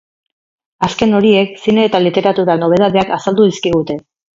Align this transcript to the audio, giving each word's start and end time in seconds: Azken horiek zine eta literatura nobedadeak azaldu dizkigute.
Azken 0.87 1.13
horiek 1.19 1.53
zine 1.67 1.85
eta 1.93 2.03
literatura 2.09 2.59
nobedadeak 2.67 3.17
azaldu 3.23 3.51
dizkigute. 3.55 4.05